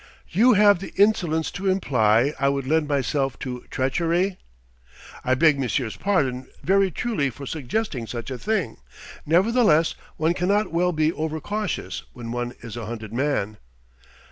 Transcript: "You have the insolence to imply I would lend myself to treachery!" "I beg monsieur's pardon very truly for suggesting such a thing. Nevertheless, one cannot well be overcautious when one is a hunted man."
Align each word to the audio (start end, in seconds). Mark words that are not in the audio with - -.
"You 0.31 0.53
have 0.53 0.79
the 0.79 0.93
insolence 0.97 1.51
to 1.51 1.69
imply 1.69 2.33
I 2.39 2.49
would 2.49 2.65
lend 2.65 2.87
myself 2.87 3.37
to 3.41 3.65
treachery!" 3.69 4.37
"I 5.23 5.35
beg 5.35 5.59
monsieur's 5.59 5.95
pardon 5.95 6.47
very 6.63 6.89
truly 6.89 7.29
for 7.29 7.45
suggesting 7.45 8.07
such 8.07 8.31
a 8.31 8.39
thing. 8.39 8.77
Nevertheless, 9.27 9.93
one 10.17 10.33
cannot 10.33 10.71
well 10.71 10.91
be 10.91 11.13
overcautious 11.13 12.01
when 12.13 12.31
one 12.31 12.55
is 12.61 12.75
a 12.75 12.87
hunted 12.87 13.13
man." 13.13 13.57